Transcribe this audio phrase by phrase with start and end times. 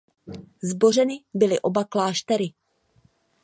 [0.63, 2.53] Zbořeny byly oba kláštery.